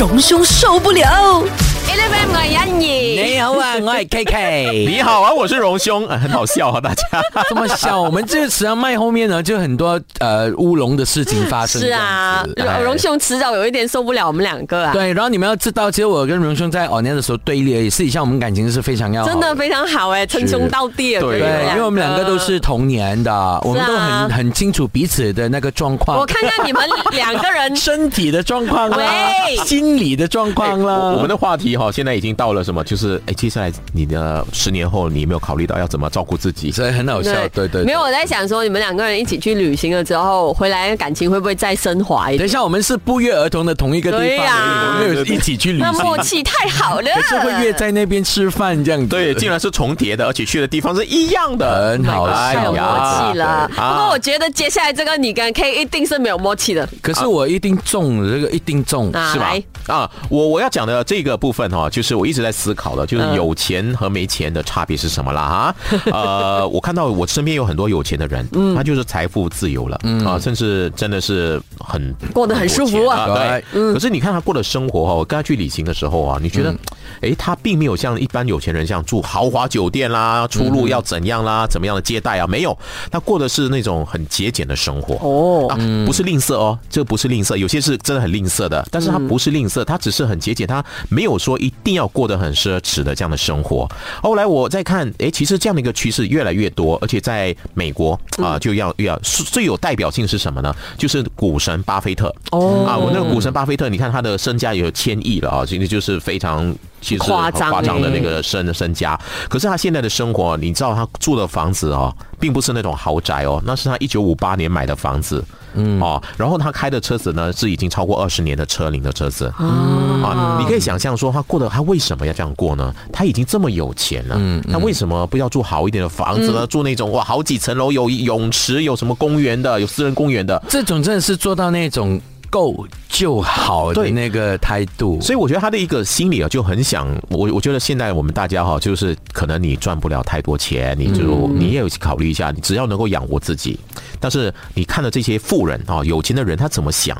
[0.00, 1.44] 荣兄受不了。
[1.90, 4.86] Eleven 我係欣怡，你好啊， 我係 K K。
[4.88, 7.02] 你好啊，我是荣兄，啊很好笑啊，大家。
[7.48, 11.82] 这么笑，我们这个慈阳麦后面呢，就很多呃乌龙的事情发生。
[11.82, 12.44] 是啊，
[12.84, 26.16] 荣兄迟早有一点受不了我们两个啊，对，然后你们要知道，其实我跟荣兄在哦年的时候对立而已，私底下我们感情是非常要好真的非常好哎，称兄道弟啊，对对，因为我们两个都是同年的，我们都很很清楚彼此的那个状况。
[26.16, 27.74] 我看看你们两个人。
[27.80, 30.94] 身体的状况啦喂，心理的状况啦。
[30.94, 32.84] 我我们的话题哈，现在已经到了什么？
[32.84, 36.70] 就是哎，接下来你的十年后，你有没有考虑到要怎么照顾自己？
[36.70, 37.68] 所以很好笑，对对。
[37.68, 42.40] 对没有，我在想说，你们两个人一起去旅行了之后，回来感情会不会再升华一点？
[42.40, 44.54] 等一下，我们是不约而同的同一个地方对呀
[44.98, 46.04] 我们没有一起去旅行那行。
[46.04, 49.06] 默契太好了，可是会约在那边吃饭这样子。
[49.06, 53.66] 对，竟然是重叠的，而且去的地方是一样的，很好哎太有默契了。
[53.74, 59.10] 不过我觉得接下来这个你跟 K 一定是没有默契的，可是我一定中了，这个一定中。
[59.12, 59.62] 啊是吧来？
[59.94, 65.74] 啊，我我要讲的这个部分哈，就是我一直在思考的，就是有钱和没钱的差别是什么啦哈。
[66.12, 73.26] 呃，我看到我身边有很多有钱的人，他就是财富自由了，啊，甚至真的是很过得很舒服啊。
[73.26, 76.74] 对，可是你看他过的生活哈，我跟他去旅行的时候啊，你觉得，
[77.20, 82.76] 哎，他并没有像一般有钱人像住豪华酒店啦，出入要怎样啦，怎么样的接待啊，没有，
[83.10, 85.14] 他过的是那种很节俭的生活。
[85.16, 85.68] 哦。
[85.68, 93.88] 啊，不是吝啬哦，这不是吝啬，有些是真的很吝啬的，但是他不是吝啬，他只是很节俭，他没有说一定要过得很奢侈的这样的生活。
[94.22, 100.74] 后来我再看，诶，其实这样的一个趋势越来越多，而且在美国啊、就要要最有代表性是什么呢？
[100.96, 106.74] 就是股神巴菲特哦啊，我那个股神巴菲特，你看他的身家有千亿了啊，其实就是非常。
[107.00, 108.14] 其实夸张夸张的欸。
[108.14, 116.00] 那个身身家，可是他现在的生活，你知道他住的房子哦，并不是那种豪宅哦，那是他一九五八年买的房子，嗯。
[116.00, 119.52] 哦，然后他开的车子呢是已经超过二十年的车龄的车子。
[119.58, 122.94] 啊，你可以想象说他过得他为什么要这样过呢？
[123.12, 126.66] 他已经这么有钱了，嗯，他为什么不要住好一点的房子呢？
[126.66, 135.20] 住那种哇好几层楼，有泳池，有什么公园的，有私人公园的，这种真的是做到那种够就好的对那个态度。
[135.20, 137.50] 所以我觉得他的一个心理啊，就很想我。
[137.52, 143.78] 我觉得现在我们大家哈，就是可能你赚不了太多钱，你就、你也有考虑一下，你只要能够养活自己。
[144.18, 147.16] 但是你看到这些富人啊，有钱的人，他怎么想？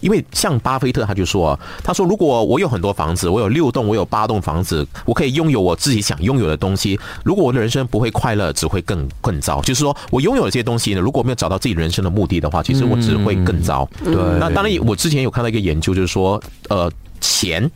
[0.00, 6.98] 因为像巴菲特他就说，他说如果我有很多房子，我有六栋，我有八栋房子，我可以拥有我自己想拥有的东西。
[7.24, 9.60] 如果我的人生不会快乐，只会更更糟。
[9.62, 13.88] 就是说我拥有这些东西呢，如果没有找到自己人生的目的的话，其实我只会更糟。
[14.04, 17.70] 对那当然，我之前有看到一个研究，就是说，呃，钱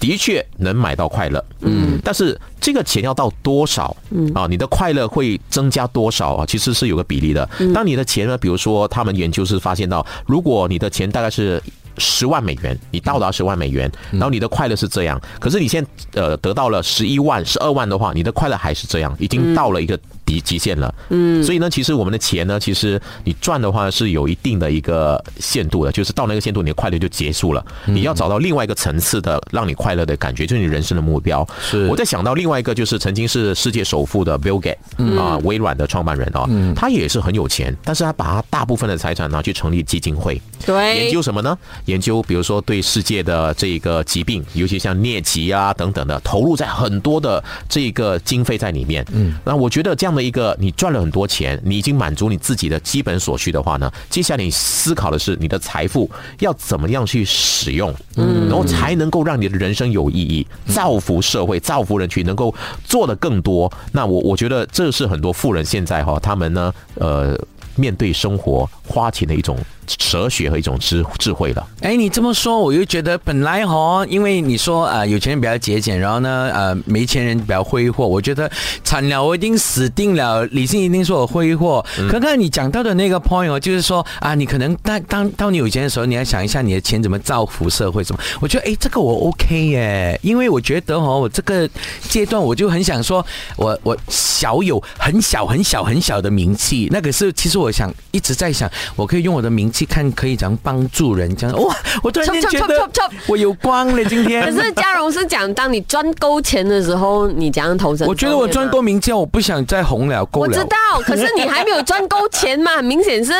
[0.00, 6.46] 的确能买到快乐，嗯，但是这个钱要到多少，嗯啊，你的快乐会增加多少啊？
[6.46, 7.48] 其实是有个比例的。
[7.74, 11.62] 当你的钱呢，比如说他们研究是发现到，如果你的钱大概是。
[11.98, 15.20] 十万美元，你到达十万美元，然后你的快乐是这样。
[15.38, 19.98] 可是你现在呃得到了十一万、十二万的话，你的快乐还是这样，已经到了一个
[20.30, 20.94] 极极限了。
[21.08, 27.64] 嗯，所以呢，其实我们的钱呢，其实你赚的话是有一定的一个限度的，就是到那个限度，你的快乐就结束了。
[27.86, 31.46] 你要找到另外一个层次的让你快乐的感觉，就是你人生的目标。
[31.60, 41.56] 是我在想到另外一个，就是曾经是世界首富的 Bill Gates 啊，微软的创办人啊，他也是很有钱，但是他把他大部分的财产拿去成立基金会，对研究，什么呢？
[41.86, 49.04] 研究比如说对世界的这个疾病，尤其像疟疾啊等等的，投入在很多的这个经费在里面。
[49.12, 56.10] 嗯，那我觉得这样的一个你赚了很多钱，你已经满足你自己的基本所需的话呢，接下来你思考的是你的财富
[56.40, 62.54] 要怎么样去使用，嗯，然后才能够让你的人生有意义，造福社会，造福人群，能够
[62.84, 63.72] 做的更多。
[63.92, 67.38] 那我我觉得这是很多富人现在哈，他们呢，呃。
[67.76, 69.56] 面对生活花钱的一种
[69.98, 71.66] 哲学和一种智智慧了。
[71.80, 78.06] 哎，你这么说，我又觉得本来哈，因为你说啊、呃有钱人比较节俭，然后呢，呃，没钱人比较挥霍。
[78.06, 78.50] 我觉得
[78.84, 80.44] 惨了，我一定死定了。
[80.46, 81.84] 理性一定说我挥霍。
[82.08, 88.20] 可刚才你讲到的那个 point 哦，就是说啊，你可能当当当你有钱的时候，你要想一下你的钱怎么造福社会什么。
[88.40, 91.68] 我觉得哎，这个我 OK 耶，因为我觉得哦，我这个
[92.02, 93.24] 阶段我就很想说，
[93.56, 102.88] 我我小有很小很小很小的名气，那个是其实我想一直在想，我可以用我的名气看可以怎样帮助人，这样哇，我突然间觉得
[103.28, 104.42] 我有光了今天。
[104.44, 108.04] 可是嘉荣是讲，当你赚够钱的时候，你怎样投资？
[108.04, 108.80] 我觉得我赚够。
[108.80, 110.48] 名气，我不想再红了，够了。
[110.48, 113.30] 我知道， 可是你还没有赚够钱嘛，很明显是。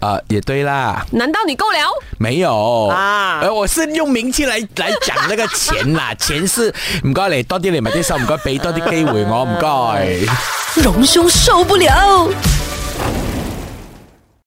[0.00, 1.78] 啊、也对啦，难道你够了？
[2.18, 6.74] 没有啊呃，我是用名气来来讲那个钱啦， 钱是
[7.04, 10.82] 唔该你多啲嚟埋啲手，唔该俾多啲机会我，唔该。
[10.82, 12.28] 荣兄受不了。